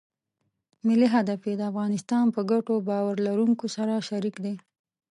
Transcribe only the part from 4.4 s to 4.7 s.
دی.